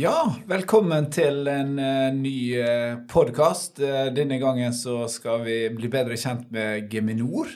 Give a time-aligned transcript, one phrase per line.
[0.00, 3.82] Ja, velkommen til en uh, ny uh, podkast.
[3.82, 7.50] Uh, denne gangen så skal vi bli bedre kjent med Geminor.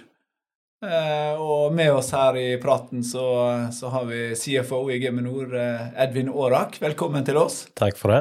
[0.85, 3.25] Uh, og med oss her i praten så,
[3.73, 5.57] så har vi CFO i Geminor,
[5.95, 6.77] Edvin Aarak.
[6.85, 7.63] Velkommen til oss.
[7.81, 8.21] Takk for det.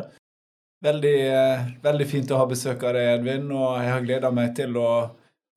[0.87, 1.17] Veldig,
[1.83, 4.89] veldig fint å ha besøk av deg, Edvin, og jeg har gleda meg til å,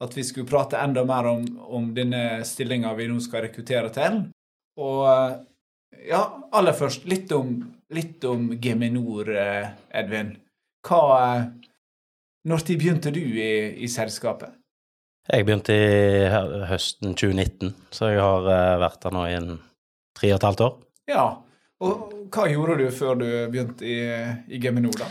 [0.03, 4.25] at vi skulle prate enda mer om, om denne stillinga vi nå skal rekruttere til.
[4.83, 5.07] Og
[6.03, 7.61] ja, aller først litt om
[7.95, 10.37] litt om Geminor, eh, Edvin.
[10.87, 11.47] Hva
[12.47, 14.53] Når begynte du i, i, selskapet?
[15.27, 16.29] Jeg begynte i
[16.71, 19.49] høsten 2019, så jeg har eh, vært der nå i en
[20.15, 20.77] tre og et halvt år.
[21.11, 21.25] Ja,
[21.83, 23.99] og hva gjorde du før du begynte i,
[24.47, 25.11] i Geminor, da?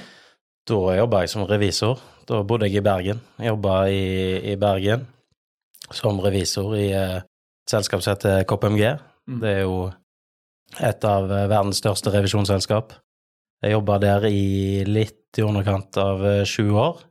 [0.66, 2.00] Da jobba jeg som revisor.
[2.26, 3.20] Da bodde jeg i Bergen.
[3.38, 4.06] Jobba i,
[4.54, 5.04] i, Bergen
[5.94, 8.96] som revisor i eh, et selskap som heter KPMG.
[9.28, 9.40] Mm.
[9.44, 9.76] Det er jo
[10.80, 12.96] et av eh, verdens største revisjonsselskap.
[13.64, 17.04] Jeg jobba der i litt i underkant av eh, sju år.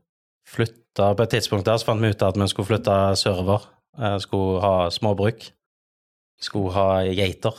[0.48, 3.70] Flytta på et tidspunkt der, så fant vi ut at vi skulle flytte server.
[4.22, 5.46] Skulle ha småbruk.
[6.42, 7.58] Skulle ha geiter.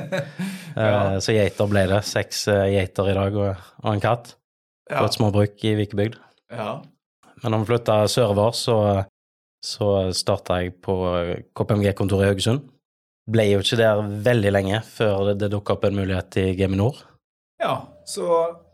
[0.76, 1.20] ja.
[1.20, 2.00] Så geiter ble det.
[2.08, 4.34] Seks eh, geiter i dag og, og en katt
[4.90, 4.98] ja.
[4.98, 6.18] på et småbruk i Vikebygd.
[6.52, 6.80] Ja.
[7.42, 8.76] Men når vi flytta server, så,
[9.64, 10.96] så starta jeg på
[11.58, 12.68] KPMG-kontoret i Haugesund
[13.30, 16.98] ble jo ikke der veldig lenge før det, det dukka opp en mulighet i Geminor.
[17.62, 18.26] Ja, så,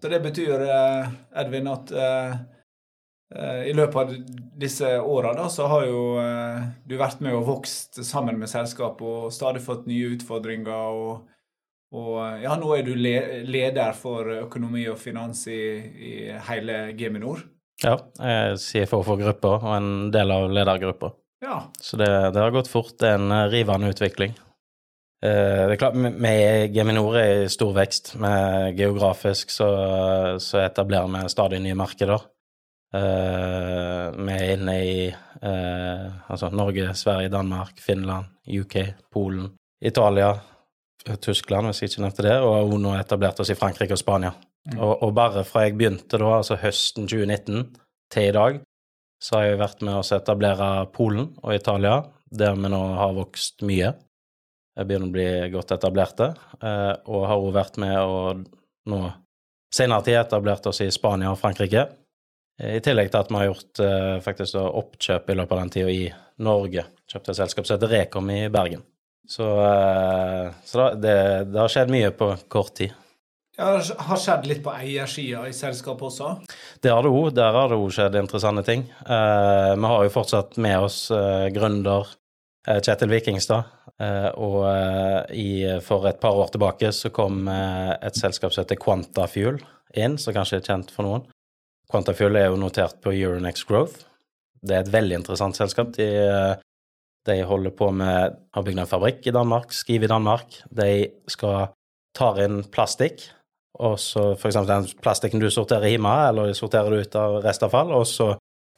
[0.03, 2.39] det betyr, eh, Edvin, at uh,
[3.69, 4.15] i løpet av
[4.57, 9.35] disse åra så har jo uh, du vært med og vokst sammen med selskapet og
[9.35, 10.73] stadig fått nye utfordringer.
[10.73, 11.29] og,
[11.93, 15.61] og ja, nå er du le leder for økonomi og finans i,
[16.09, 16.13] i
[16.49, 17.45] hele Geminor.
[17.85, 21.13] Ja, jeg er CFO for gruppa og en del av ledergruppa.
[21.45, 21.73] Ja.
[21.81, 22.97] Så det, det, har gått fort.
[22.99, 24.35] Det er en eh, rivende utvikling.
[25.25, 26.35] Eh, det er klart, Vi
[26.75, 28.17] Geminor er i stor vekst.
[28.23, 29.71] Med geografisk så,
[30.43, 32.27] så etablerer vi stadig nye markeder.
[32.89, 34.93] Uh, vi er inne i
[35.45, 38.79] altså Norge, Sverige, Danmark, Finland, UK,
[39.13, 39.51] Polen,
[39.85, 40.31] Italia,
[41.21, 44.33] Tyskland, hvis jeg ikke nevnte det, og nå etablert oss i Frankrike og Spania.
[44.69, 44.79] Mm.
[44.79, 47.69] Og, og, bare fra jeg begynte da, altså høsten 2019
[48.13, 48.59] til i dag,
[49.19, 53.65] så har jeg vært med å etablere Polen og Italia, der vi nå har vokst
[53.67, 53.93] mye.
[54.79, 56.29] Jeg begynner å bli godt etablerte,
[56.63, 58.21] eh, og har også vært med å
[58.89, 59.01] nå
[59.75, 61.89] senere tid etablert oss i Spania og Frankrike.
[62.61, 65.75] Eh, I tillegg til at vi har gjort eh, faktisk oppkjøp i løpet av den
[65.75, 66.07] tida i
[66.47, 66.87] Norge.
[67.11, 68.87] Kjøpte et selskap som heter Rekom i Bergen.
[69.29, 69.45] Så,
[70.65, 71.19] så det,
[71.51, 72.95] det har skjedd mye på kort tid.
[73.59, 76.29] Ja, det har skjedd litt på eiersida i selskapet også?
[76.79, 77.33] Det har det òg.
[77.35, 78.85] Der har det òg skjedd interessante ting.
[78.87, 82.07] Eh, vi har jo fortsatt med oss eh, gründer
[82.69, 83.73] eh, Kjetil Vikingstad.
[83.99, 89.59] Eh, og eh, for et par år tilbake så kom et selskap som heter Quantafuel
[89.99, 91.25] inn, som kanskje er kjent for noen.
[91.91, 94.05] Quantafuel er jo notert på Euronex Growth.
[94.63, 95.91] Det er et veldig interessant selskap.
[95.97, 96.07] De,
[97.27, 100.61] de holder på med har bygd en fabrikk i Danmark, skrive i Danmark.
[100.71, 100.93] De
[101.27, 101.73] skal
[102.15, 103.27] ta inn plastikk
[103.79, 104.59] og så f.eks.
[104.67, 108.33] den plastikken du sorterer hjemme, eller sorterer du ut av restavfall, og så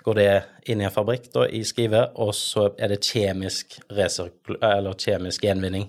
[0.05, 0.29] går det
[0.73, 5.89] inn i en fabrikk da, i skrivet, og så er det kjemisk, eller kjemisk gjenvinning.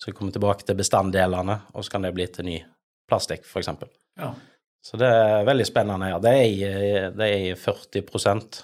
[0.00, 2.56] Så vi kommer tilbake til bestanddelene, og så kan det bli til ny
[3.10, 3.70] plastikk, f.eks.
[4.18, 4.32] Ja.
[4.82, 6.08] Så det er veldig spennende.
[6.08, 6.18] Ja.
[6.22, 8.62] Det er, det er 40%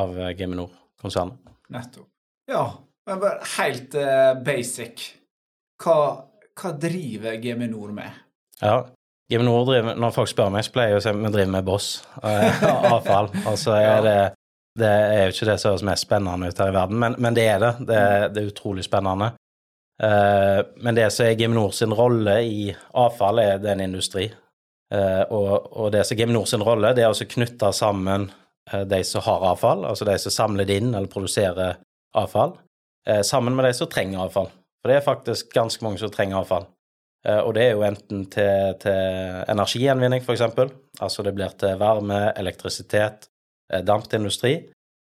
[0.00, 1.54] av Geminor-konsernet.
[1.72, 2.08] Nettopp.
[2.50, 2.64] Ja,
[3.06, 5.06] men bare helt uh, basic.
[5.82, 5.96] Hva,
[6.56, 8.22] hva driver Geminor med?
[8.60, 8.86] Ja,
[9.32, 11.66] Geminor driver, Når folk spør meg, så pleier jeg å si at vi driver med
[11.66, 11.88] boss.
[12.22, 13.30] og avfall.
[13.46, 14.18] Altså er det,
[14.78, 17.36] det er jo ikke det som høres mest spennende ut her i verden, men, men
[17.36, 17.72] det er det.
[17.88, 18.00] Det,
[18.34, 19.32] det er utrolig spennende.
[19.96, 22.68] Uh, men det som er Geminor sin rolle i
[23.00, 24.28] avfall, er det en industri.
[24.92, 28.30] Uh, og, og, det som er Geminor sin rolle, det er å knytte sammen
[28.66, 31.76] de som har avfall, altså de som samler det inn eller produserer
[32.18, 32.56] avfall,
[33.22, 34.48] sammen med de som trenger avfall.
[34.82, 36.66] For det er faktisk ganske mange som trenger avfall.
[37.26, 40.44] Eh, og det er jo enten til, til energigjenvinning, f.eks.
[41.02, 43.28] Altså det blir til varme, elektrisitet,
[43.72, 44.54] eh, dampindustri.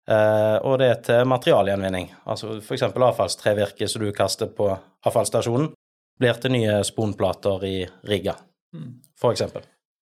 [0.07, 2.11] Eh, og det er til materialgjenvinning.
[2.25, 2.87] Altså f.eks.
[2.89, 4.71] avfallstrevirke som du kaster på
[5.05, 5.73] avfallsstasjonen,
[6.17, 7.79] blir til nye sponplater i
[8.09, 8.33] rigga,
[8.73, 8.93] mm.
[9.19, 9.43] f.eks.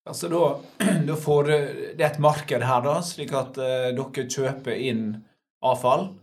[0.05, 0.43] Altså da,
[1.09, 5.09] da får det et marked her, da, slik at uh, dere kjøper inn
[5.65, 6.13] avfall.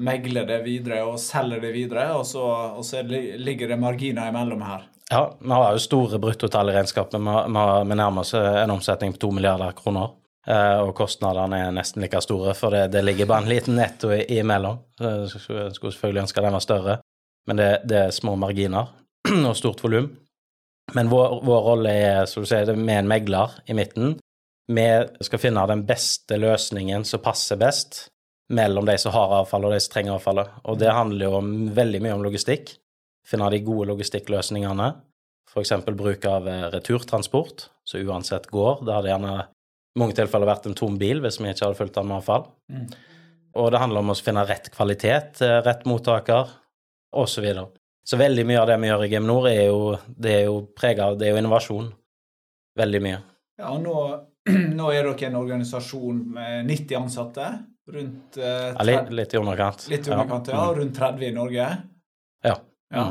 [0.00, 2.42] megler det videre og selger det videre, og så,
[2.80, 4.88] og så ligger det marginer imellom her.
[5.10, 7.20] Ja, vi har jo store bruttotall i regnskapet.
[7.20, 10.14] Vi nærmer oss en omsetning på to milliarder kroner.
[10.42, 14.10] Eh, og kostnadene er nesten like store, for det, det ligger bare en liten netto
[14.10, 14.80] imellom.
[14.98, 16.96] Jeg skulle selvfølgelig ønske den var større,
[17.46, 18.90] men det, det er små marginer
[19.48, 20.10] og stort volum.
[20.96, 24.16] Men vår, vår, rolle er som du sier, med en megler i midten.
[24.72, 24.88] Vi
[25.22, 28.06] skal finne den beste løsningen som passer best
[28.52, 30.50] mellom de som har avfall og de som trenger avfallet.
[30.68, 31.40] Og det handler jo
[31.76, 32.74] veldig mye om logistikk.
[33.26, 34.88] Finne de gode logistikkløsningene.
[35.52, 35.72] F.eks.
[35.92, 38.84] bruk av eh, returtransport, som uansett går.
[38.86, 41.98] Det hadde gjerne i mange tilfeller vært en tom bil hvis vi ikke hadde fulgt
[41.98, 42.46] den med avfall.
[42.72, 42.86] Mm.
[43.60, 46.54] Og det handler om å finne rett kvalitet, eh, rett mottaker,
[47.12, 47.34] osv.
[47.34, 47.66] Så, videre.
[48.08, 51.10] så veldig mye av det vi gjør i Geminor, er jo, det er jo prega
[51.10, 51.92] av det er jo innovasjon.
[52.80, 53.20] Veldig mye.
[53.60, 53.96] Ja, og nå,
[54.78, 57.52] nå er dere en organisasjon med 90 ansatte.
[57.92, 59.88] Rundt eh, ja, litt, litt, i underkant.
[59.92, 60.56] Litt i underkant, ja.
[60.56, 60.68] ja.
[60.70, 60.78] Mm.
[60.80, 61.70] Rundt 30 i Norge.
[62.46, 62.56] Ja.
[62.92, 63.06] Ja,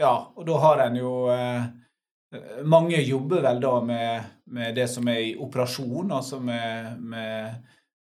[0.00, 1.64] ja og da har en jo eh,
[2.66, 7.60] Mange jobber vel da med, med, det som er i operasjon, altså med, med,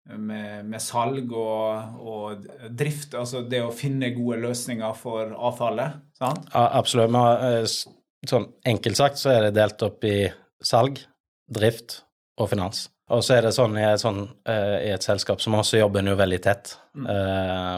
[0.05, 3.15] med salg og, og, drift.
[3.17, 5.97] Altså det å finne gode løsninger for avfallet.
[6.19, 6.45] sant?
[6.53, 7.09] Ja, absolutt.
[7.15, 10.29] Men, eh, sånn enkelt sagt så er det delt opp i
[10.61, 11.01] salg,
[11.49, 12.03] drift
[12.37, 12.85] og finans.
[13.09, 16.05] Og så er det sånn i et, sånn, uh, i et selskap som også jobber
[16.05, 17.07] jo veldig tett mm.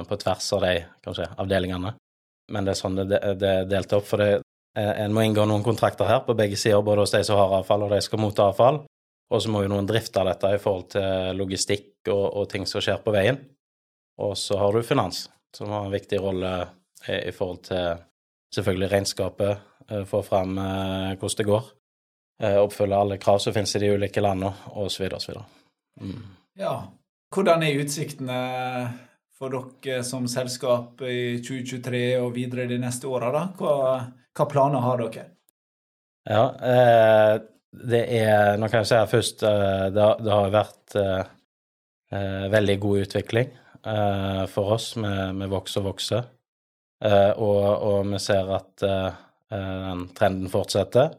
[0.10, 0.74] på tvers av de
[1.06, 1.94] kanskje, avdelingene.
[2.52, 4.08] Men det er sånn det, det er delt opp.
[4.10, 4.42] For det,
[4.78, 7.58] uh, en må inngå noen kontrakter her på begge sider, både hos de som har
[7.62, 8.84] avfall, og de som skal motta avfall.
[9.32, 12.84] Og så må jo noen drifte dette i forhold til logistikk og, og, ting som
[12.84, 13.40] skjer på veien.
[14.20, 15.24] Og så har du finans,
[15.56, 16.50] som har en viktig rolle
[17.08, 18.02] i, forhold til
[18.54, 19.70] selvfølgelig regnskapet,
[20.12, 21.70] få fram hvordan det går.
[22.42, 25.06] Eh, oppfylle alle krav som finnes i de ulike landene, osv.
[25.14, 25.36] osv.
[26.02, 26.22] Mm.
[26.58, 26.74] Ja.
[27.32, 28.38] Hvordan er utsiktene
[29.42, 29.50] for
[29.82, 33.32] dere som selskap i 2023 og videre de neste åra?
[33.58, 33.76] Hva,
[34.38, 35.24] hva, planer har dere?
[36.30, 37.38] Ja, eh,
[37.72, 41.24] det er Nå kan jeg si først eh, det, har vært eh,
[42.54, 43.58] veldig god utvikling
[44.52, 44.92] for oss.
[44.94, 46.26] Vi vokser og vokser.
[47.02, 51.16] Og, og, vi ser at den trenden fortsetter.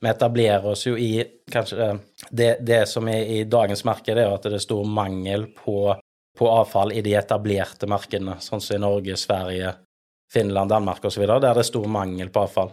[0.00, 1.18] Vi etablerer oss jo i
[1.52, 1.90] kanskje
[2.30, 5.90] det, det som er i dagens marked, er at det er stor mangel på,
[6.36, 9.74] på avfall i de etablerte markedene, sånn som i Norge, Sverige,
[10.32, 12.72] Finland, Danmark osv., der det er stor mangel på avfall.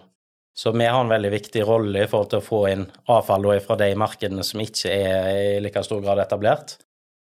[0.54, 3.78] Så vi har en veldig viktig rolle i forhold til å få inn avfall fra
[3.80, 6.76] de markedene som ikke er i like stor grad etablert.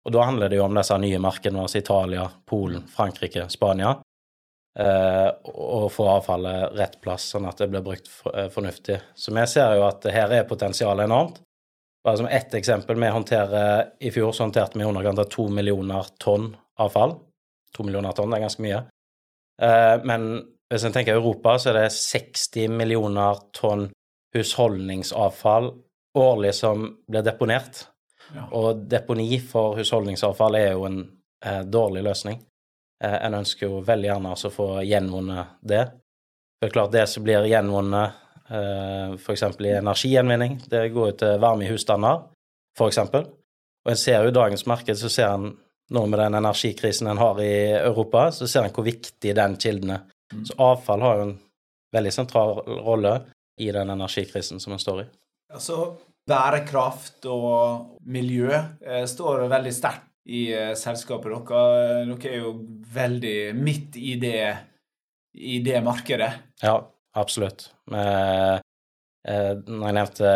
[0.08, 4.00] Og da handler det jo om disse nye markedene, altså Italia, Polen, Frankrike, Spania,
[4.80, 9.02] Eh, og få avfallet rett plass, sånn at det blir brukt eh, fornuftig.
[9.16, 11.42] Så vi ser jo at her er potensialet enormt.
[12.04, 15.50] Bare som ett eksempel, vi håndterer, I fjor så håndterte vi i underkant av to
[15.50, 17.16] millioner tonn avfall.
[17.78, 18.82] To millioner tonn, det er ganske mye.
[19.62, 20.28] Eh, men
[20.72, 23.90] hvis en tenker Europa, så er det 60 millioner tonn
[24.34, 25.74] husholdningsavfall
[26.18, 27.86] årlig som blir deponert.
[28.36, 28.48] Ja.
[28.56, 31.02] Og deponi for husholdningsavfall er jo en
[31.46, 32.40] eh, dårlig løsning.
[33.04, 35.84] Eh, en ønsker jo veldig gjerne å få gjenvunnet det.
[36.62, 38.21] Det er klart det som blir gjenvunnet
[38.52, 39.44] f.eks.
[39.64, 42.26] i energigjenvinning, det går jo til varme i husstander,
[42.78, 43.00] f.eks.
[43.02, 45.54] Og en ser jo i dagens marked, så ser en
[45.92, 49.96] nå med den energikrisen en har i Europa, så ser en hvor viktig den kilden
[49.98, 50.06] er.
[50.32, 50.46] Mm.
[50.48, 51.34] Så avfall har jo en
[51.92, 52.54] veldig sentral
[52.86, 53.18] rolle
[53.60, 55.08] i den energikrisen som en står i.
[55.52, 55.82] Altså,
[56.28, 61.34] bærekraft og miljø eh, står veldig sterkt i eh, selskapet.
[61.50, 62.54] Dere, dere, er jo
[62.96, 64.46] veldig midt i det,
[65.36, 66.32] i det markedet.
[66.64, 66.80] Ja,
[67.18, 67.70] absolutt.
[67.92, 68.60] Uh,
[69.22, 70.30] når jeg nevnte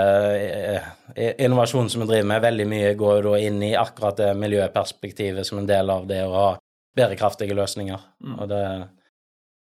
[1.41, 5.57] innovasjonen som vi driver med, veldig mye går da inn i akkurat det miljøperspektivet som
[5.57, 6.51] en del av det å ha
[6.95, 8.03] bærekraftige løsninger.
[8.21, 8.35] Mm.
[8.35, 8.61] Og det,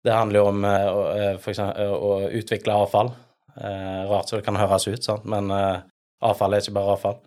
[0.06, 3.12] det, handler jo om for eksempel, å utvikle avfall.
[4.08, 5.28] rart så det kan høres ut, sant?
[5.28, 7.20] men avfall er ikke bare avfall.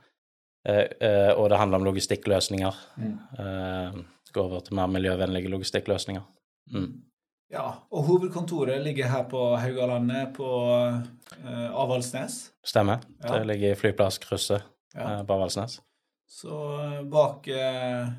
[0.65, 2.75] Eh, eh, og det handler om logistikkløsninger.
[2.98, 3.17] Mm.
[3.39, 3.98] Eh,
[4.34, 6.24] gå over til mer miljøvennlige logistikkløsninger.
[6.74, 6.88] Mm.
[7.54, 10.48] Ja, og hovedkontoret ligger her på Haugalandet, på
[11.46, 12.40] eh, Avaldsnes.
[12.66, 13.04] Stemmer.
[13.22, 13.36] Ja.
[13.36, 15.20] Det ligger i flyplasskrysset ja.
[15.28, 15.78] på Avaldsnes.
[16.25, 16.56] Så
[17.12, 18.10] bak eh,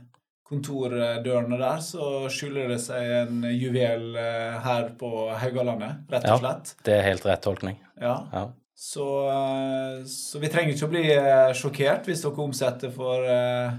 [0.47, 6.77] kontordørene der så skjuler det seg en juvel eh, her på Haugalandet, rett og slett.
[6.77, 7.83] Ja, det er helt rett tolkning.
[7.99, 8.21] Ja.
[8.31, 8.47] ja.
[8.77, 13.73] Så, eh, så, vi trenger ikke å bli eh, sjokkert hvis dere omsetter for eh,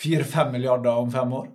[0.00, 1.50] fire-fem milliarder om fem år.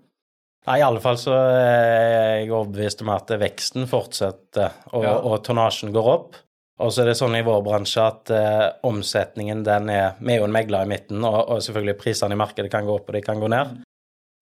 [0.68, 5.16] Nei, i alle fall så er jeg overbevist om at veksten fortsetter, og, ja.
[5.16, 6.38] og tonnasjen går opp.
[6.80, 10.40] Og så er det sånn i vår bransje at eh, omsetningen den er Vi er
[10.40, 13.18] jo en megler i midten, og, og, selvfølgelig prisene i markedet kan gå opp og
[13.18, 13.82] de kan gå ned.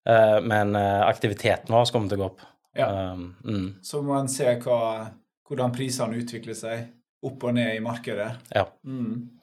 [0.09, 2.45] Eh, men eh, aktiviteten vår kommer til å gå opp.
[2.77, 2.91] Ja.
[3.13, 5.07] Um, mm, Så må en se hva,
[5.49, 6.85] hvordan prisene utvikler seg
[7.25, 8.29] opp og ned i markedet.
[8.53, 8.67] ja.
[8.85, 9.33] Mm.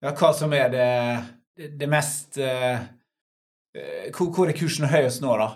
[0.00, 0.90] Ja, hva som er det,
[1.56, 2.78] det, det mest eh,
[3.76, 5.50] eh, hvor, hvor er kursen høyest nå, da?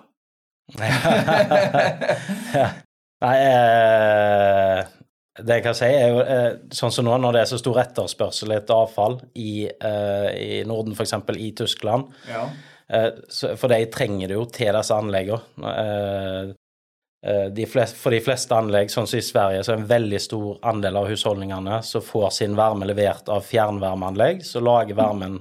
[0.72, 2.68] Ja.
[3.24, 4.80] Nei, eh,
[5.44, 7.80] det jeg kan si, er jo eh, sånn som nå, når det er så stor
[7.82, 11.14] etterspørsel etter avfall i, eh, i Norden, f.eks.
[11.40, 12.44] i Tyskland, Ja.
[13.56, 15.72] for de trenger det jo til disse anleggene.
[17.56, 20.58] De flest, for de fleste anlegg, sånn som i Sverige, så er en veldig stor
[20.68, 25.38] andel av husholdningene som får sin varme levert av fjernvarmeanlegg, som lager varmen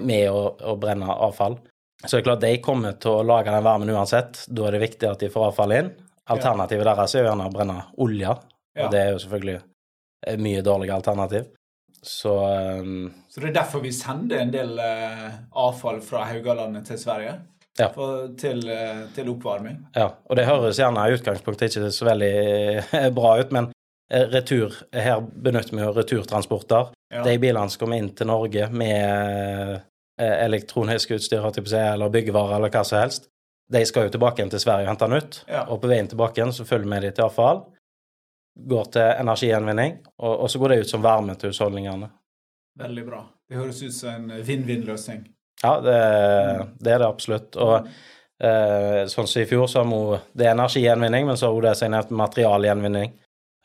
[0.00, 1.58] med å, å brenne avfall.
[2.04, 4.44] Så det er klart de kommer til å lage den varmen uansett.
[4.46, 5.88] Da er det viktig at de får avfall inn.
[6.30, 8.34] Alternativet deres er jo gjerne å brenne olje,
[8.76, 8.84] Ja.
[8.84, 9.60] og det er jo selvfølgelig
[10.28, 11.46] et mye dårligere alternativ.
[12.02, 12.30] Så
[12.78, 17.32] um, Så det er derfor vi sender en del uh, avfall fra Haugalandet til Sverige?
[17.78, 17.88] Ja.
[17.94, 19.80] For, til, uh, til oppvarming?
[19.96, 20.12] ja.
[20.28, 22.32] Og det høres gjerne i utgangspunktet ikke så veldig
[23.18, 23.70] bra ut, men
[24.12, 26.92] eh, retur Her benytter vi jo returtransporter.
[27.14, 27.24] Ja.
[27.26, 29.80] De bilene som kommer inn til Norge med
[30.18, 31.46] eh, elektronisk utstyr,
[31.78, 33.30] eller byggevarer eller hva som helst,
[33.68, 35.40] de skal jo tilbake igjen til Sverige og hente ut.
[35.48, 35.64] Ja.
[35.68, 37.64] Og på veien tilbake igjen så følger vi de til avfall,
[38.68, 42.08] går til energigjenvinning, og, og så går det ut som varme til husholdningene.
[42.78, 43.24] Veldig bra.
[43.48, 45.26] Det høres ut som en vinn-vinn-løsning.
[45.62, 45.98] Ja, det,
[46.78, 47.56] det er det absolutt.
[47.58, 47.88] Og
[48.44, 51.66] eh, sånn som i fjor, så har vi Det er energigjenvinning, men så har hun
[51.66, 53.16] det til materialgjenvinning.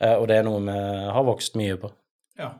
[0.02, 0.78] Eh, og det er noe vi
[1.16, 1.92] har vokst mye på.
[2.40, 2.50] Ja.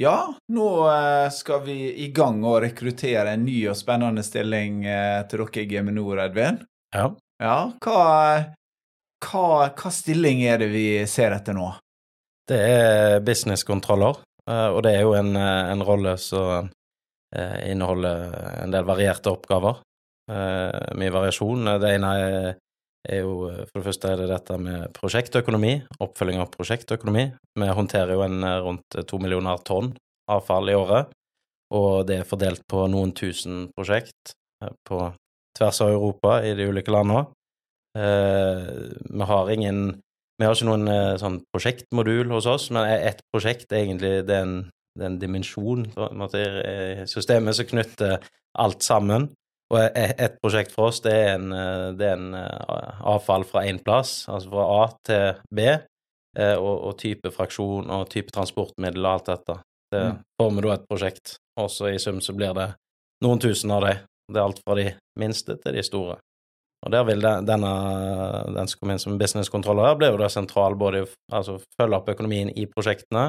[0.00, 5.20] Ja, nå eh, skal vi i gang å rekruttere en ny og spennende stilling eh,
[5.28, 6.62] til dere i Geminor, Edvin.
[6.94, 7.10] Ja.
[7.42, 8.04] Ja, hva,
[9.26, 11.68] hva, hva stilling er det vi ser etter nå?
[12.48, 16.70] Det er businesskontroller, eh, og det er jo en, en rolle som
[17.36, 18.32] eh, inneholder
[18.62, 19.82] en del varierte oppgaver.
[20.32, 21.66] Mye variasjon.
[21.82, 22.44] Det ene er,
[23.08, 23.32] er jo
[23.70, 25.72] For det første er det dette med prosjektøkonomi,
[26.04, 27.24] oppfølging av prosjektøkonomi.
[27.58, 29.92] Vi håndterer jo en eh, rundt to millioner tonn
[30.30, 31.10] avfall i året,
[31.74, 35.00] og det er fordelt på noen tusen prosjekt eh, på
[35.58, 37.26] tvers av Europa i de ulike landene.
[37.98, 40.00] Eh, Vi har ingen
[40.40, 44.38] vi har ikke noen eh, sånn prosjektmodul hos oss, men ett prosjekt er egentlig det
[44.38, 44.56] er en,
[44.98, 48.16] det er en dimensjon i systemet som knytter
[48.58, 49.28] alt sammen.
[49.72, 53.64] Og et prosjekt for oss, det er en, eh, det er en eh, avfall fra
[53.64, 55.68] én plass, altså fra A til B,
[56.36, 59.56] eh, og, og type fraksjon og type transportmiddel og alt dette.
[59.92, 62.68] Det får former da et prosjekt, og så i sum så blir det
[63.24, 64.04] noen tusen av dem.
[64.32, 64.86] Det er alt fra de
[65.20, 66.18] minste til de store.
[66.82, 67.72] Og der vil den, denne,
[68.56, 72.50] den som kommer inn som businesskontroller, blir jo da sentral både altså, følge opp økonomien
[72.58, 73.26] i prosjektene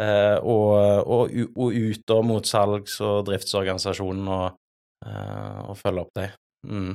[0.00, 0.74] eh, og,
[1.06, 4.58] og, og ut og mot salgs- og driftsorganisasjonen og,
[5.06, 6.32] og følge opp dem.
[6.66, 6.94] Mm.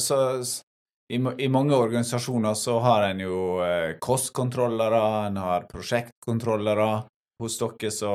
[0.00, 0.16] Så
[1.12, 7.04] i, I mange organisasjoner så har en jo eh, kostkontrollere, en har prosjektkontrollere.
[7.42, 8.12] Hos dere så,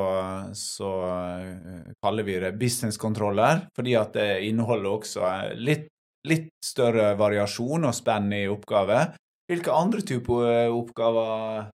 [0.55, 5.89] så eh, kaller vi det businesskontroller, fordi at det inneholder også eh, litt,
[6.27, 9.13] litt større variasjon og spenn i oppgaver.
[9.51, 11.69] Hvilke andre typer eh, oppgaver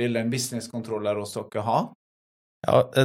[0.00, 1.78] vil en businesskontroller hos dere ha?
[2.64, 3.04] Ja, det,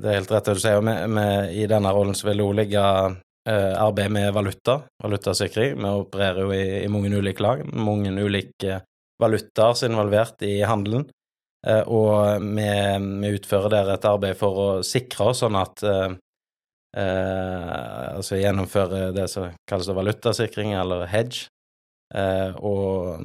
[0.00, 0.84] det er helt rett det du sier.
[0.84, 2.84] Med, I denne rollen så vil det òg ligge
[3.48, 5.76] eh, arbeid med valuta, valutasikring.
[5.80, 8.80] Vi opererer jo i, i mange ulike lag, mange ulike
[9.20, 11.08] valutaer som er involvert i handelen.
[11.66, 12.66] Eh, og vi,
[13.20, 16.12] vi utfører der et arbeid for å sikre oss sånn at eh,
[16.96, 17.78] eh,
[18.14, 21.48] Altså gjennomføre det som kalles valutasikring, eller hedge.
[22.14, 23.20] Eh, og,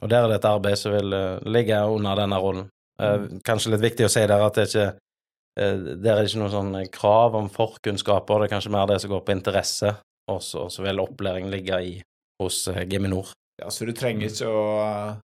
[0.00, 2.70] og der er det et arbeid som vil eh, ligge under denne rollen.
[3.00, 6.42] Eh, kanskje litt viktig å si der at det ikke eh, der er det ikke
[6.42, 9.94] noe sånn krav om forkunnskaper, det er kanskje mer det som går på interesse,
[10.30, 11.94] og så vil opplæring ligge i
[12.40, 13.32] hos eh, Geminor.
[13.60, 14.64] Ja, Så du trenger ikke å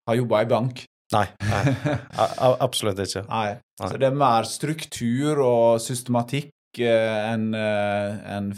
[0.08, 0.84] ha jobba i bank?
[1.14, 1.74] Nei, nei
[2.66, 3.22] absolutt ikke.
[3.28, 3.52] Nei.
[3.78, 3.90] Nei.
[3.90, 8.48] Så det er mer struktur og systematikk enn en,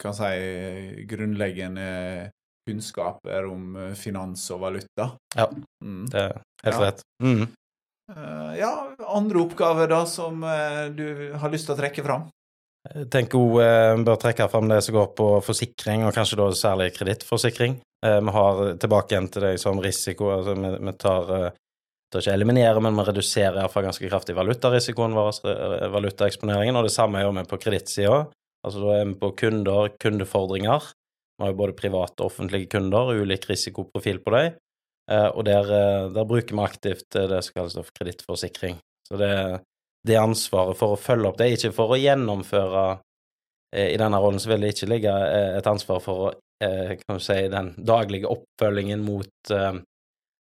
[0.00, 2.30] kan si grunnleggende
[2.66, 5.10] kunnskaper om finans og valuta.
[5.36, 5.46] Ja.
[5.84, 6.06] Mm.
[6.10, 6.32] Det er
[6.64, 6.80] helt Ja.
[6.86, 7.04] rett.
[7.22, 7.44] Mm.
[8.12, 12.26] Eh, ja, andre oppgaver da som eh, du har lyst til å trekke fram?
[12.84, 16.50] Jeg tenker hun eh, bør trekke fram det som går på forsikring, og kanskje da
[16.58, 17.80] særlig kredittforsikring.
[18.04, 21.30] Vi har tilbake igjen til det som risiko, altså vi, tar,
[22.12, 25.38] ikke eliminere, men vi reduserer iallfall ganske kraftig valutarisikoen vår,
[25.94, 28.18] valutaeksponeringen, og det samme gjør vi på kredittsida.
[28.60, 30.90] Altså da er vi på kunder, kundefordringer.
[31.38, 34.60] Vi har jo både private og offentlige kunder, ulik risikoprofil på dem.
[35.10, 38.78] Eh, og der, eh, der bruker vi aktivt eh, det som kalles for kredittforsikring.
[39.08, 39.32] Så det,
[40.06, 42.84] det ansvaret for å følge opp det, ikke for å gjennomføre
[43.74, 46.30] eh, i denne rollen så vil det ikke ligge eh, et ansvar for
[46.64, 49.82] eh, kan du si, den daglige oppfølgingen mot eh,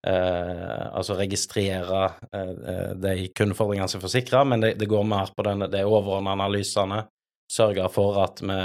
[0.09, 2.03] eh, Altså registrere
[2.33, 5.85] eh, eh, de kundefordringene som er forsikra, men det, det, går mer på den, de
[5.87, 7.05] overordnede analysene.
[7.51, 8.59] Sørge for at vi,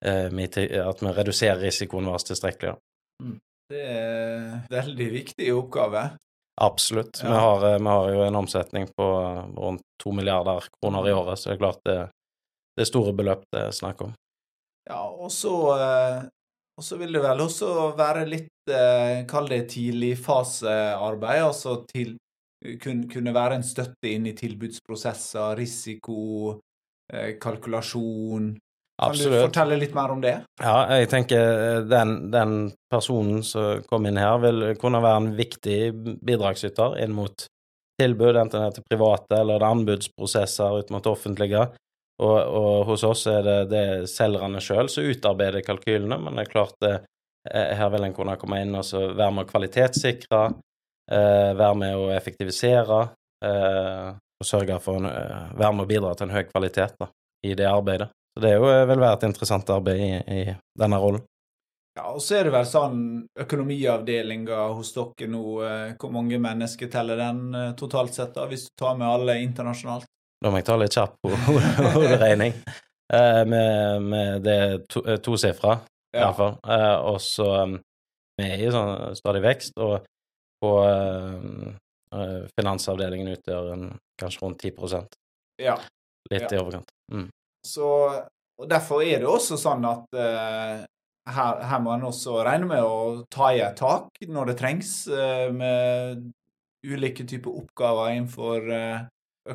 [0.00, 2.78] at vi reduserer risikoen vår tilstrekkelig.
[3.20, 3.34] Mm.
[3.70, 6.04] Det er en veldig viktig oppgave.
[6.60, 7.20] Absolutt.
[7.22, 7.28] Ja.
[7.28, 9.06] Vi, har, vi, har, jo en omsetning på
[9.56, 11.18] rundt to milliarder kroner i mm.
[11.18, 11.96] året, så det er klart det,
[12.76, 14.12] det er store beløp det er snakk om.
[14.84, 21.80] Ja, og så, eh, vil det vel også være litt, eh, kall det tidligfasearbeid, altså
[21.88, 22.18] til
[22.80, 26.60] kunne være en støtte inn i tilbudsprosesser, risiko,
[27.12, 28.54] eh, kalkulasjon,
[29.02, 29.32] Absolutt.
[29.32, 30.34] Kan du fortelle litt mer om det?
[30.62, 32.58] Ja, jeg tenker eh, den, den,
[32.92, 35.78] personen som kom inn her, vil kunne være en viktig
[36.22, 37.48] bidragsyter inn mot
[37.98, 41.64] tilbud, enten det er til private eller det er anbudsprosesser ut mot offentlige.
[42.22, 46.52] Og, og, hos oss er det, det selgerne sjøl som utarbeider kalkylene, men det er
[46.52, 46.94] klart det,
[47.50, 50.44] eh, her vil en kunne komme inn og være med å kvalitetssikre,
[51.10, 53.00] eh, være med å effektivisere
[53.42, 57.10] eh, og sørge for å eh, være med å bidra til en høy kvalitet da,
[57.46, 58.12] i det arbeidet.
[58.34, 60.10] Så det jo, vil være et interessant arbeid i,
[60.42, 60.42] i
[60.78, 61.22] denne rollen.
[61.94, 63.02] Ja, og så er det vel sånn
[63.44, 68.66] økonomiavdelinga hos dere nå, eh, hvor mange mennesker teller den eh, totalt sett, da, hvis
[68.66, 70.08] du tar med alle internasjonalt?
[70.42, 71.30] Da må jeg ta litt kjapp
[71.94, 72.56] hoderegning.
[73.14, 74.58] eh, med, med det
[74.90, 75.76] to, eh, tosifra,
[76.10, 76.26] i ja.
[76.26, 76.58] hvert fall.
[76.66, 77.50] Eh, og så
[78.34, 80.02] Vi er i sånn stadig vekst, og
[80.58, 83.84] på eh, finansavdelingen utgjør en,
[84.18, 85.06] kanskje rundt 10
[85.62, 85.78] ja.
[86.32, 86.56] Litt ja.
[86.56, 86.90] i overkant.
[87.14, 87.28] Mm.
[87.64, 87.88] Så,
[88.60, 90.84] og Derfor er det også sånn at uh,
[91.24, 94.94] her, her, må en også regne med å ta i et tak når det trengs,
[95.10, 96.28] uh, med
[96.84, 99.04] ulike typer oppgaver innenfor uh,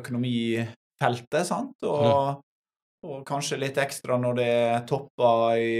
[0.00, 1.46] økonomifeltet.
[1.46, 1.76] sant?
[1.86, 3.06] Og, mm.
[3.06, 5.70] og, kanskje litt ekstra når det er topper i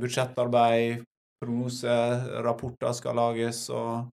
[0.00, 1.04] budsjettarbeid,
[1.44, 4.10] prognoserapporter skal lages og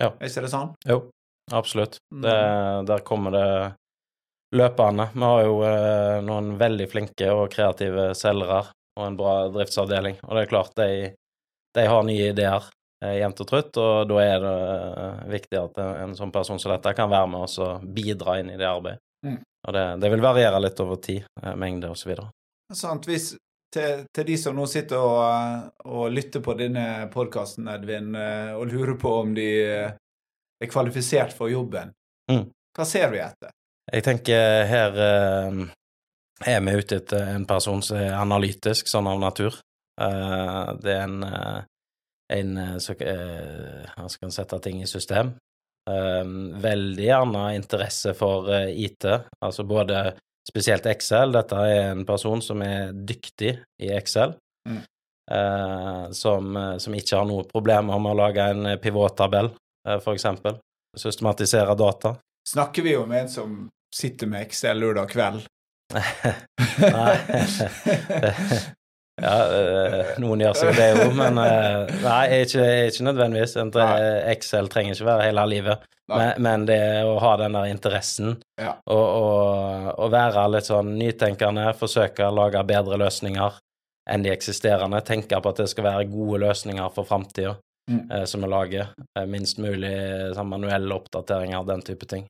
[0.00, 0.08] ja.
[0.16, 0.70] Er ikke det sånn?
[0.88, 1.02] Jo,
[1.52, 1.98] absolutt.
[2.08, 2.22] Mm.
[2.24, 2.36] Det,
[2.88, 3.48] der kommer det
[4.56, 5.08] løpende.
[5.14, 8.64] Vi har jo eh, noen veldig flinke og kreative selgere
[8.98, 11.10] og en bra driftsavdeling, og det er klart de,
[11.74, 12.66] de har nye ideer
[13.04, 14.56] eh, jevnt og trutt, og da er det
[15.04, 18.40] eh, viktig at en, en, sånn person som dette kan være med oss og bidra
[18.40, 19.02] inn i det arbeidet.
[19.26, 19.38] Mm.
[19.68, 22.16] Og det, det, vil variere litt over tid, eh, mengde osv.
[22.74, 23.08] Sant.
[23.08, 23.32] Hvis
[23.70, 28.70] til, til, de som nå sitter og, og lytter på denne podkasten, Edvin, eh, og
[28.72, 31.94] lurer på om de er kvalifisert for jobben,
[32.32, 32.44] mm.
[32.76, 33.54] hva ser vi etter?
[33.90, 35.60] Jeg tenker her eh,
[36.46, 39.58] er vi ute etter en person som er analytisk, sånn av natur.
[40.00, 41.60] Eh, det er en, eh,
[42.38, 45.36] en eh, som uh, skal sette ting i system.
[45.90, 49.06] veldig gjerne interesse for IT,
[49.42, 50.12] altså både
[50.46, 51.32] spesielt Excel.
[51.34, 54.36] Dette er en person som er dyktig i Excel.
[54.68, 54.84] Mm.
[56.14, 59.50] Som, som, ikke har noe problem med å lage en pivottabell,
[60.04, 60.60] for eksempel.
[60.94, 62.14] Systematisere data.
[62.52, 63.58] Snakker vi om en som
[63.94, 65.46] sitter med Excel lørdag kveld.
[66.78, 67.16] nei.
[69.20, 73.56] ja, eh, noen gjør seg det jo, men eh, nei, ikke, ikke nødvendigvis.
[74.30, 75.88] Excel trenger ikke være hele livet.
[76.10, 78.72] Men, men, det å ha den der interessen ja.
[78.90, 83.60] og, og, og, være litt sånn nytenkende, forsøke å lage bedre løsninger
[84.10, 87.54] enn de eksisterende, tenke på at det skal være gode løsninger for framtida
[87.86, 88.02] mm.
[88.10, 88.90] eh, som vi lager,
[89.30, 89.94] minst mulig
[90.34, 92.26] sånn manuelle oppdateringer, den type ting.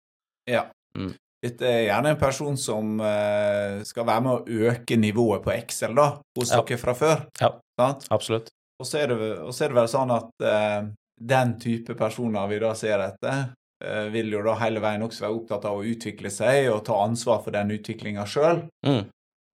[0.51, 0.67] Ja.
[0.99, 1.15] Mm.
[1.41, 5.95] Dette er gjerne en person som uh, skal være med å øke nivået på Excel
[5.97, 6.61] da, hos ja.
[6.61, 7.23] dere fra før.
[7.41, 8.05] Ja, sant?
[8.13, 8.51] absolutt.
[8.81, 10.91] Og så er, det, og så er det vel sånn at uh,
[11.33, 13.41] den type personer vi da ser etter,
[13.85, 17.01] uh, vil jo da hele veien også være opptatt av å utvikle seg og ta
[17.07, 18.67] ansvar for den utviklinga sjøl.
[18.85, 19.03] Mm.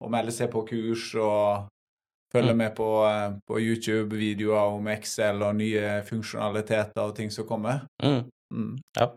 [0.02, 1.68] Og melde seg på kurs og
[2.34, 2.58] følge mm.
[2.64, 2.88] med på,
[3.46, 7.86] på YouTube-videoer om Excel og nye funksjonaliteter og ting som kommer.
[8.02, 8.26] Mm.
[8.50, 8.74] mm.
[8.98, 9.12] Ja.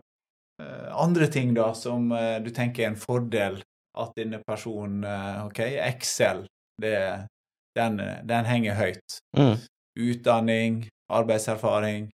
[0.60, 3.60] Eh, andre ting da som eh, du tenker er en fordel
[4.00, 6.44] at denne personen eh, OK, Excel,
[6.82, 6.96] det,
[7.78, 9.20] den, den henger høyt.
[9.36, 9.56] Mm.
[10.00, 10.80] Utdanning,
[11.12, 12.10] arbeidserfaring.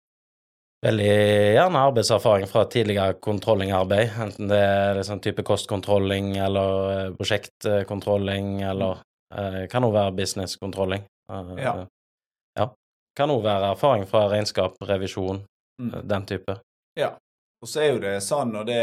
[0.86, 1.10] Veldig
[1.56, 9.00] gjerne arbeidserfaring fra tidligere kontrollingarbeid, enten det er sånn type kostkontrolling eller prosjektkontrolling eller
[9.72, 11.02] kan òg være businesskontrolling.
[11.32, 11.72] Ja.
[12.60, 12.66] ja.
[13.18, 15.40] Kan òg være erfaring fra regnskap, revisjon,
[15.82, 15.96] mm.
[16.12, 16.58] den type.
[17.00, 17.16] Ja.
[17.62, 18.82] Og så er jo det sånn, og det,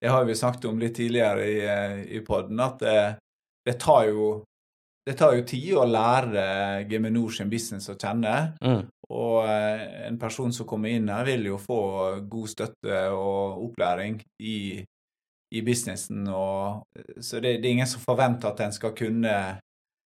[0.00, 3.00] det har vi snakket om litt tidligere i, eh, i poden, at det,
[3.66, 4.28] det, tar jo
[5.06, 6.44] det tar jo tid å lære
[6.90, 8.36] Geminor sin business å kjenne.
[8.62, 8.84] Mm.
[9.10, 11.80] Og eh, en person som kommer inn her, vil jo få
[12.30, 14.58] god støtte og opplæring i,
[15.50, 16.22] i businessen.
[16.30, 16.86] Og,
[17.18, 19.34] så det, det, er ingen som forventer at en skal kunne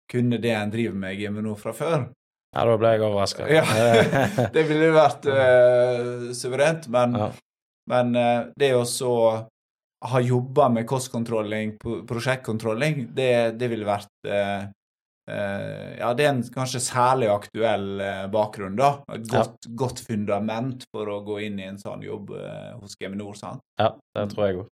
[0.09, 2.07] kunne det en driver med i Geminor fra før.
[2.55, 3.45] Ja, da ble jeg overraska.
[3.51, 3.61] Ja,
[4.55, 7.29] det ville vært uh, suverent, men, Ja.
[7.89, 9.13] Men uh, det å så
[10.10, 11.73] ha jobba med kostkontrolling,
[12.08, 14.63] prosjektkontrolling, det, det ville vært uh,
[15.28, 17.99] uh, Ja, det er en kanskje særlig aktuell
[18.32, 18.93] bakgrunn, da.
[19.12, 19.43] Et Ja.
[19.43, 22.32] godt, godt fundament for å gå inn i en sånn jobb
[22.80, 23.63] hos Geminor, sant.
[23.82, 24.73] ja, det tror jeg òg.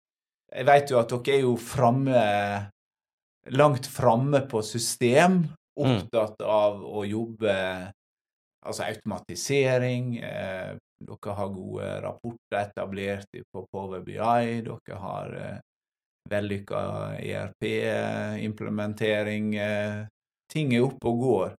[0.53, 2.23] Jeg vet jo at dere er jo framme
[3.51, 5.41] Langt framme på system.
[5.75, 7.55] Opptatt av å jobbe
[8.63, 10.13] Altså automatisering.
[11.07, 14.61] Dere har gode rapporter etablert på Power BI.
[14.65, 15.57] Dere har eh,
[16.29, 16.77] vellykka
[17.19, 19.55] ERP-implementering.
[19.55, 20.05] Eh,
[20.51, 21.49] ting er oppe og går.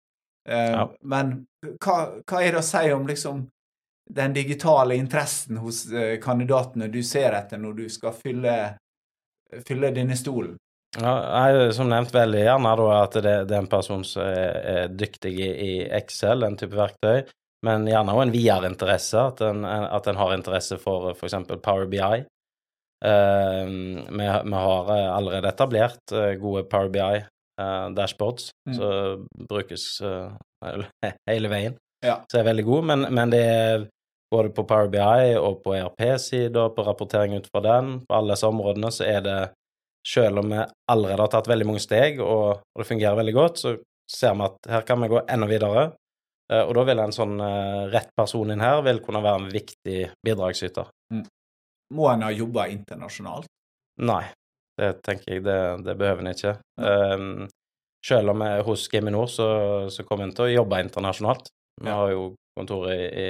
[0.49, 0.89] Eh, Ja.
[1.01, 1.45] Men
[1.81, 3.47] hva, hva er det å si om liksom
[4.05, 8.77] den digitale interessen hos eh, kandidatene du ser etter når du skal fylle,
[9.65, 10.57] fylle denne stolen?
[10.95, 14.53] Ja, jeg, som nevnt, veldig gjerne da at det, det er en person som er,
[14.71, 17.25] er dyktig i, i Excel, den type verktøy,
[17.65, 21.35] men gjerne også en videre interesse, at en, at en har interesse for f.eks.
[21.65, 22.21] Power BI.
[23.05, 28.73] Eh, vi, vi har eh, allerede etablert eh, gode Power BI-dashboards, Mm.
[28.77, 31.75] som brukes eh, hele veien.
[32.05, 32.19] Ja.
[32.31, 33.85] Så er veldig god, men, men det er
[34.33, 38.47] både på Power BI og på ERP-sida, på rapportering ut fra den, på alle disse
[38.49, 39.37] områdene, så er det
[40.05, 43.61] selv om vi allerede har tatt veldig mange steg, og, og det fungerer veldig godt,
[43.61, 43.75] så
[44.11, 45.85] ser vi at her kan vi gå enda videre.
[46.51, 49.51] Eh, Og da vil en sånn eh, rett person inn her vil kunne være en
[49.53, 50.89] viktig bidragsyter.
[51.95, 53.47] Må en ha jobba internasjonalt?
[54.05, 54.23] Nei,
[54.77, 56.53] det tenker jeg det, det behøver en ikke.
[56.81, 57.47] Um,
[58.05, 59.47] selv om jeg er hos Geminor så,
[59.89, 61.47] så kommer en til å jobbe internasjonalt.
[61.81, 61.95] Vi Ja.
[62.01, 62.25] har jo
[62.57, 63.27] kontoret i, i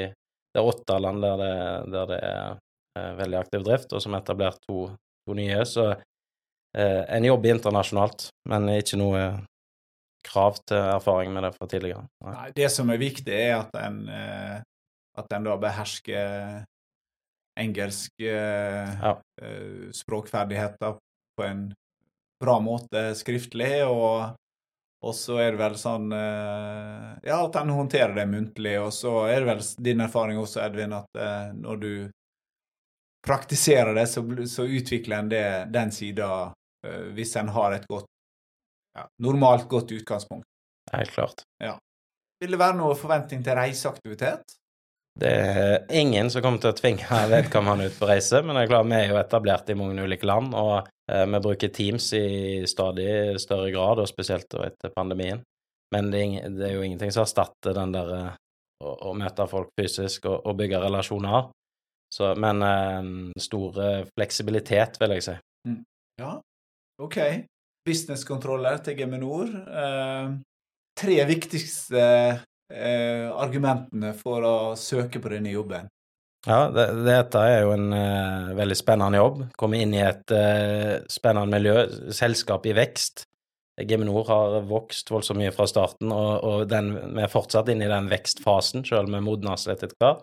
[0.55, 1.53] det er åtte land der det,
[1.91, 2.57] der det er
[2.97, 4.85] eh, veldig aktiv drift, og som har etablert to,
[5.27, 5.63] to nye.
[5.67, 9.23] Så uh, en jobber internasjonalt, men ikke noe
[10.25, 12.05] krav til erfaring med det fra tidligere.
[12.25, 12.33] Nei.
[12.35, 14.57] Nei, det som er viktig, er at en, eh,
[15.21, 16.63] at en da behersker
[17.59, 19.13] engelsk eh, Ja.
[19.41, 20.97] eh, språkferdigheter
[21.37, 21.67] på en
[22.43, 24.35] bra måte skriftlig, og,
[25.05, 29.21] og så er det vel sånn eh, Ja, at en håndterer det muntlig, og så
[29.31, 31.91] er det vel din erfaring også, Edvin, at eh, når du
[33.25, 36.27] praktiserer det, så, så utvikler en det, den sida
[36.85, 38.05] eh, hvis en har et godt
[38.95, 40.47] ja, normalt godt utgangspunkt.
[40.93, 41.43] Helt klart.
[42.41, 44.57] Vil det være noe forventning til reiseaktivitet?
[45.15, 48.71] Det er ingen som kommer til å tvinge vedkommende ut på reise, men det er
[48.73, 52.25] klart vi er jo etablert i mange ulike land, og eh, vi bruker Teams i
[52.67, 55.43] stadig større grad, og spesielt etter pandemien.
[55.93, 58.33] Men det er, jo ingenting som erstatter den der eh,
[58.83, 61.47] å, å møte folk fysisk og, og bygge relasjoner.
[62.11, 63.79] Så, men eh, stor
[64.11, 65.37] fleksibilitet, vil jeg si.
[66.19, 66.35] Ja,
[67.01, 67.19] OK.
[67.85, 69.51] Businesskontroller til Geminor.
[69.51, 70.29] Eh,
[70.97, 75.91] tre viktigste eh, argumentene for å søke på denne jobben.
[76.45, 79.39] Ja, det, dette er jo en uh, veldig spennende jobb.
[79.57, 83.23] Komme inn i et uh, spennende miljø, selskap i vekst.
[83.89, 87.91] Geminor har vokst voldsomt mye fra starten, og, og den, vi er fortsatt inne i
[87.91, 90.21] den vekstfasen, selv om vi modnes litt etter hvert.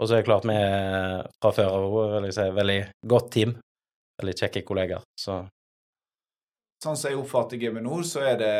[0.00, 3.56] Og så er det klart vi er fra før av si, veldig godt team.
[4.20, 5.08] Veldig kjekke kollegaer.
[5.18, 5.40] Så
[6.80, 8.54] Sånn som jeg oppfatter Geminor, så er det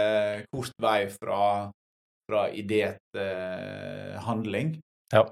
[0.52, 1.70] kort vei fra,
[2.28, 2.82] fra idé
[3.14, 4.74] til handling.
[5.14, 5.22] ja,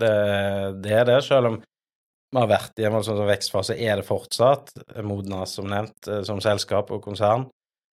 [0.00, 0.14] det,
[0.80, 1.18] det er det.
[1.26, 4.72] Selv om vi har vært i en sånn vekstfase, er det fortsatt
[5.04, 7.48] modnes, som nevnt, eh, som selskap og konsern.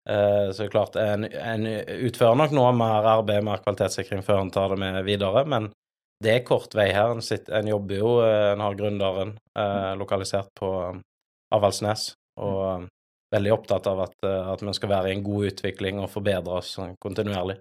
[0.08, 1.64] Eh, Så det er klart, en, en
[2.04, 5.70] utfører nok noe mer arbeid, mer kvalitetssikring før en tar det med videre, men
[6.22, 7.14] det er kort vei her.
[7.14, 11.00] En, sitter, en jobber jo, eh, en har gründeren eh, lokalisert på eh,
[11.56, 12.10] Avaldsnes,
[12.42, 12.84] og eh,
[13.34, 16.60] veldig opptatt av at, eh, at vi skal være i en god utvikling og forbedre
[16.62, 17.58] oss sånn kontinuerlig.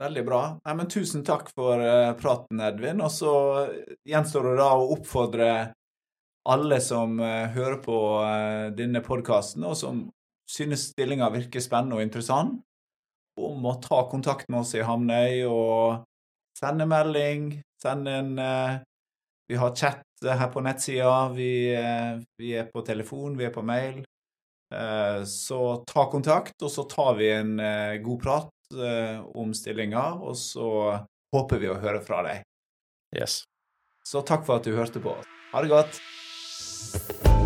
[0.00, 0.40] Veldig bra.
[0.64, 3.02] Nei, men tusen takk for eh, praten, Edvin.
[3.04, 3.32] Og så
[4.08, 5.50] gjenstår det da å oppfordre
[6.48, 10.06] alle som eh, hører på eh, denne podkasten, og som
[10.48, 12.62] synes stillinga virker spennende og interessant,
[13.40, 16.06] om å ta kontakt med oss i Hamnøy og
[16.58, 18.78] sende melding, sende en eh,
[19.50, 23.64] Vi har chat her på nettsida, vi, eh, vi er på telefon, vi er på
[23.66, 24.04] mail.
[24.74, 30.04] Eh, Så ta kontakt, og så tar vi en eh, god prat eh, om stillinga,
[30.22, 30.70] og så
[31.34, 32.46] håper vi å høre fra deg.
[33.16, 33.42] Yes.
[34.06, 35.16] Så takk for at du hørte på.
[35.52, 37.39] Ha det godt.